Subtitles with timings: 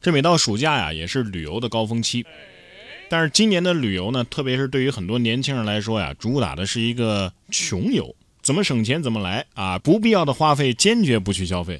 [0.00, 2.24] 这每到暑假呀，也是旅游的高峰期。
[3.08, 11.78] 但是今年的旅游呢，特别是对于很多年轻人来说呀，主打的是一个穷游，怎么省钱怎么来啊，不必要的花费坚决不去消费。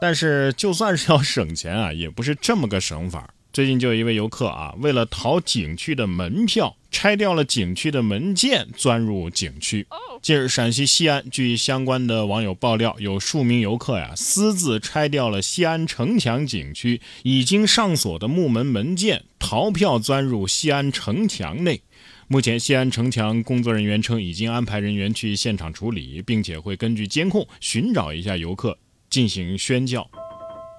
[0.00, 3.28] 但是就算是要省钱啊，也不是这么个省法。
[3.58, 9.84] 最近就有一位游客啊，为了逃景区的门票，拆掉了景区的门键，钻入景区。
[10.22, 21.82] 近日，陕西西安，据相关的网友爆料，有数名游客呀，私自拆掉了西安城墙景区已经上锁的木门门键，逃票钻入西安城墙内。
[22.28, 28.78] 目前，西安城墙工作人员称，已经安排人员去现场处理，并且会根据监控寻找一下游客
[29.10, 30.08] 进行宣教。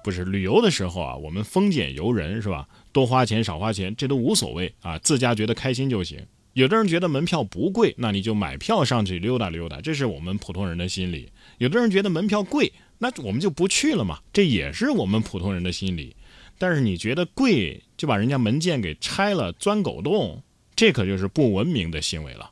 [0.02, 2.66] 不是旅游的时候啊，我们丰俭由人是吧？
[2.92, 6.18] 多花钱少花钱这都无所谓啊，自家觉得开心就行。
[6.54, 11.30] 有的人觉得门票不贵，那你就买票上去溜达溜达，这是我们普通人的心理。
[11.58, 16.16] 有的人觉得门票贵，那我们就不去了嘛，这也是我们普通人的心理。
[16.58, 20.42] 但是你觉得贵，就把人家门键给拆了，钻狗洞，
[20.74, 22.50] 这可就是不文明的行为了。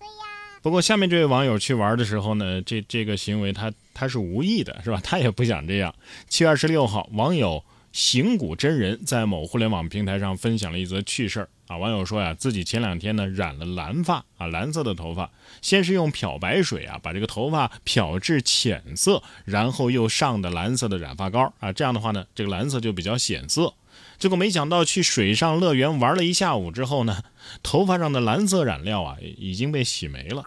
[0.63, 5.01] 不过下面这位网友去玩的时候呢，这这个行为他他是无意的，是吧？
[5.03, 5.95] 他也不想这样。
[6.29, 11.77] 七月二十六号，网友行古真人在某互联网平台上分享了一则趣事儿啊。
[11.77, 15.31] 网友说呀，自己前两天呢染了蓝发啊，蓝色的头发，
[15.63, 23.73] 先是用漂白水啊把这个头发漂至浅色，然后又上的蓝色的染发膏啊，这样的话呢，这个蓝色就比较显色。
[24.19, 27.23] 结果没想到去水上乐园玩了一下午之后呢，
[27.63, 30.43] 头发上的蓝色染料啊已经被洗没了。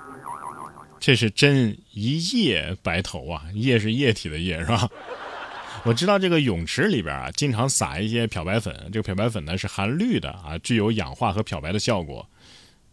[1.00, 4.90] 这是真一夜白头啊，液是液体的液是吧？
[5.84, 12.28] 我知道这个泳池里边啊，经常撒一些漂白粉，这个漂白粉呢是含氯的啊，具有氧化和漂白的效果。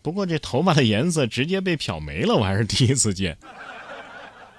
[0.00, 3.36] 不过这头发的颜色直接被漂没了，我还是第一次见。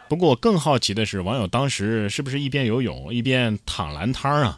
[0.08, 4.58] 不过我更好奇的是，网友当时是不是一边游泳一边躺蓝汤啊？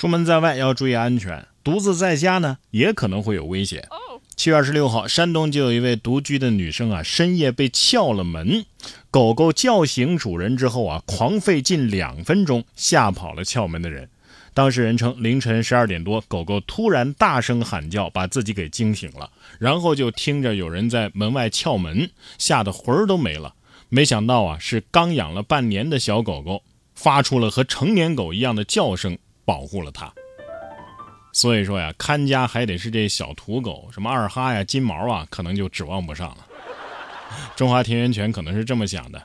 [0.00, 3.86] 出门在外要注意安全，独自在家呢也可能会有危险。
[4.34, 8.64] 七月二十六号，山东就有一位独居的女生啊，深夜被撬了门，
[9.10, 14.08] 狗狗叫醒主人之后啊，狂吠近两分钟，吓跑了撬门的人。
[14.54, 19.28] 当事人称，凌晨十二点多，狗狗突然大声喊叫，把自己给惊醒了，
[19.58, 23.52] 然后就听着有人在门外撬门，吓得魂儿都没了。
[23.90, 26.62] 没想到啊，是刚养了半年的小狗狗，
[26.94, 29.18] 发出了和成年狗一样的叫声。
[29.50, 30.12] 保护了他，
[31.32, 36.46] 所以说呀，看家还得是这小土狗，什么二哈呀、金毛啊，可能就指望不上了。
[37.56, 39.20] 中华田园犬可能是这么想的：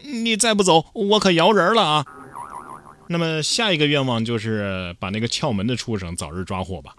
[0.00, 2.04] 你再不走，我可摇人了啊！
[3.08, 6.96] 那么下一个愿望就是把那个撬门的畜生早日抓获吧。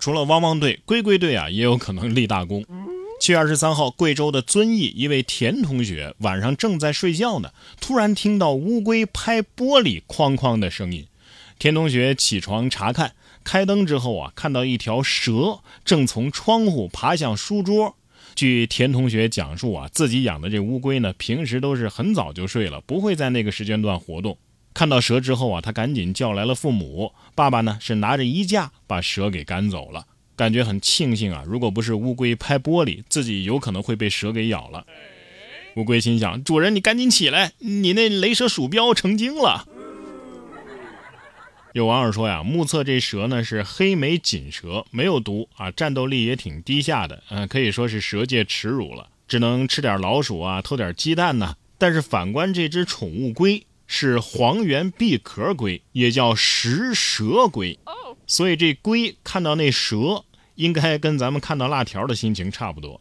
[0.00, 2.64] 除了汪汪队、龟龟队啊，也有可能立大功。
[3.20, 11.06] 七月二十三号，贵州的遵义一位田同学晚上正在睡觉呢，突然听到乌龟拍玻璃哐哐的声音。
[11.60, 13.12] 田同学起床查看，
[13.44, 17.96] 开灯之后啊，看到一条蛇正从窗户爬向书桌。
[18.34, 24.38] 据田同学讲述啊，自己养的这乌龟呢，平时都是很早就睡了，不会在那个时间段活动。
[24.72, 27.12] 看到蛇之后啊，他赶紧叫来了父母。
[27.34, 31.44] 爸爸呢是拿着衣架把蛇给赶走了，感觉很庆幸啊。
[31.46, 34.86] 如果不是乌龟拍玻璃，自己有可能会被蛇给咬了。
[35.76, 39.68] 乌龟心想：主人，你赶紧起来，你那雷蛇鼠标成精了。
[41.72, 51.54] 有网友说呀，目测这蛇呢是黑眉锦蛇，没有毒啊，战斗力也挺低下的，嗯，可以说是蛇界耻辱了，只能吃点老鼠啊，偷点鸡蛋呢。
[51.78, 57.78] 但是反观这只宠物龟，是黄缘闭壳龟，也叫食蛇龟，
[58.26, 60.24] 所以这龟看到那蛇，
[60.56, 63.00] 应该跟咱们看到辣条的心情差不多。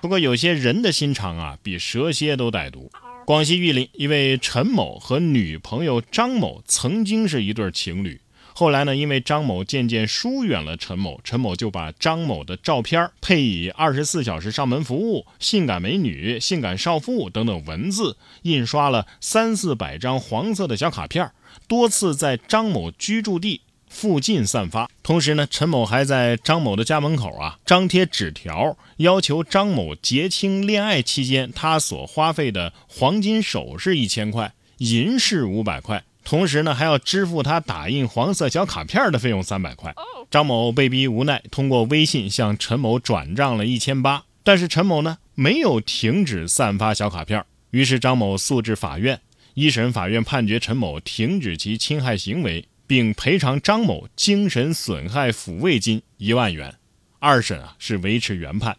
[0.00, 2.90] 不过有些人的心肠啊，比蛇蝎都歹毒。
[3.24, 8.20] 广西玉林一位陈某和女朋友张某曾经是一对情侣，
[8.52, 21.30] 后来呢，因为张某渐渐疏远了陈某，陈某就把张某的照片配以“二十四小时上门服务”“性感美女”“性感少妇”等等文字，印刷了三四百张黄色的小卡片，
[21.68, 23.60] 多次在张某居住地。
[23.92, 39.94] 附近散发，同时呢，陈某还在张某的家门口啊张贴纸条，要求张某结清恋爱期间他所花费的黄金首饰一千块，银饰五百块，同时呢还要支付他打印黄色小卡片的费用三百块。
[40.30, 49.20] 张某被逼无奈，通过微信向陈某转账了一千八，但是陈某呢没有停止散发小卡片，于是张某诉至法院，
[49.54, 52.66] 一审法院判决陈某停止其侵害行为。
[52.92, 56.74] 并赔偿张某精神损害抚慰金一万元，
[57.20, 58.76] 二审啊是维持原判，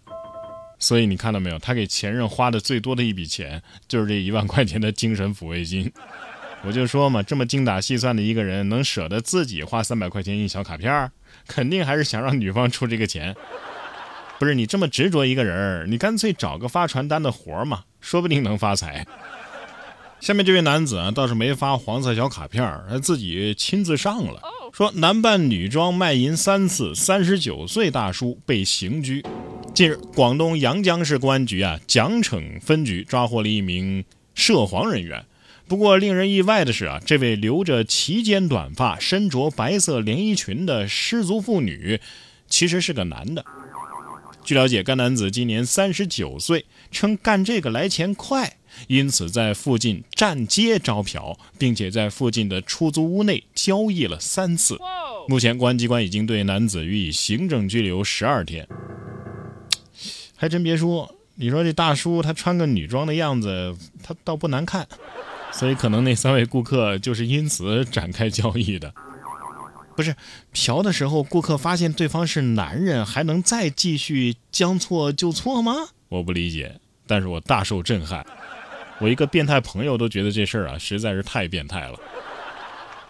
[0.78, 5.92] 所以你看到没有，他给前任花的最多的一笔钱就是这一万块钱的精神抚慰金。
[6.62, 11.12] 我就说嘛，这么精打细算的一个人，能舍得自己花三百块钱印小卡片儿
[11.48, 13.36] 肯定还是想让女方出这个钱。
[14.38, 19.08] 不是你这么执着一个人你干脆找个发传单的活嘛，说不定能发财。
[20.24, 24.40] 下面这位男子啊，倒是没发黄色小卡片他自己亲自上了，
[24.72, 29.22] 说男扮女装卖淫三次，三十九岁大叔被刑拘。
[29.76, 35.26] 近日，广东阳江市公安局啊奖惩分局抓获了一名涉黄人员。
[35.68, 42.00] 不过，令人意外的是啊，这位留着齐肩短发、身着白色连衣裙的失足妇女，
[42.48, 43.44] 其实是个男的。
[44.46, 48.56] 据了解，该男子今年三十九岁，称干这个来钱快，
[48.88, 54.78] 因此在附近站街招嫖，并且在附近的出租屋内交易了三次。
[55.28, 58.68] 目前，公安机关已经对男子予以行政拘留十二天。
[60.36, 64.88] 还真别说，你说这大叔他穿个女装的样子，他倒不难看，
[65.52, 68.94] 所以可能那三位顾客就是因此展开交易的。
[69.96, 70.16] 不是
[70.52, 75.74] 嫖的时候，顾客发现对方是男人，还能再继续将错就错吗？
[76.10, 78.26] 我不理解，但是我大受震撼。
[79.04, 82.00] 我一个变态朋友都觉得这事儿啊实在是太变态了。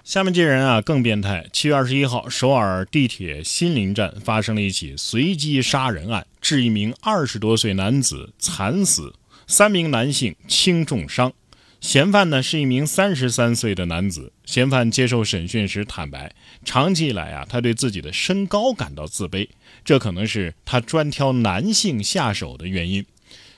[0.03, 1.47] 下面这人啊更变态。
[1.53, 9.13] 七月二十一号，首尔地铁新林站发生了一起随机杀人案，致一名二十多岁男子惨死，
[9.45, 11.31] 三名男性轻重伤。
[11.79, 14.33] 嫌犯呢是一名三十三岁的男子。
[14.45, 16.33] 嫌犯接受审讯时坦白，
[16.65, 19.47] 长期以来啊，他对自己的身高感到自卑，
[19.85, 23.05] 这可能是他专挑男性下手的原因。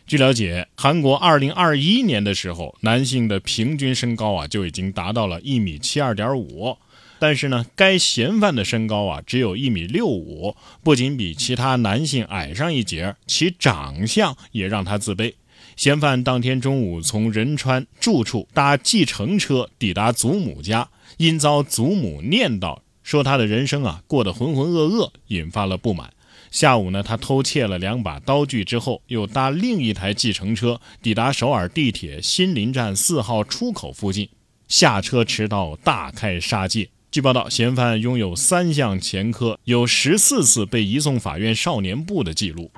[0.08, 6.78] 据了解，韩国二零二一年的时候，男性的平均身高啊就已经达到了一米七二点五，
[7.18, 15.34] 但是呢，该嫌犯的身高啊只有一米六五，不仅比其他男性矮上一截，其长相也让他自卑。
[15.76, 20.88] 嫌犯当天中午从仁川住处搭计程车抵达祖母家，
[21.18, 26.14] 因遭祖母念叨说他的人生啊过得浑浑噩噩，引发了不满。
[26.56, 34.30] 下午呢，他偷窃了两把刀具之后，又搭另一台计程车抵达首尔地铁新林站四号出口附近，
[34.70, 36.88] 下车持刀大开杀戒。
[37.12, 42.72] 据报道，嫌犯拥有三项前科，有十四次被移送法院少年部的记录。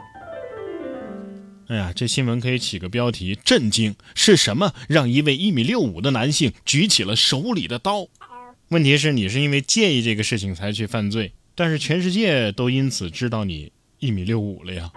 [1.68, 3.94] 哎呀，这新闻可以起个标题：震惊！
[4.16, 8.08] 是什么让一位一米六五的男性举起了手里的刀？
[8.70, 14.94] 问题是你是因为介意这个事情才去犯罪，但是全世界都因此知道你一米六五了呀。